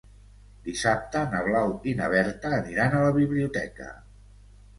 Dissabte 0.69 1.21
na 1.33 1.41
Blau 1.47 1.73
i 1.91 1.93
na 1.99 2.07
Berta 2.15 2.55
aniran 2.61 2.97
a 2.97 3.03
la 3.05 3.13
biblioteca. 3.19 3.93